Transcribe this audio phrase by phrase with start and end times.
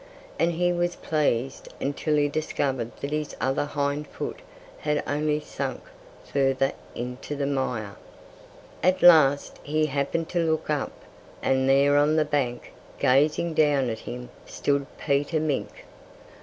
[0.39, 4.39] And he was pleased until he discovered that his other hind foot
[4.79, 5.81] had only sunk
[6.25, 7.93] further into the mire.
[8.81, 10.91] At last he happened to look up.
[11.43, 15.85] And there on the bank, gazing down at him, stood Peter Mink.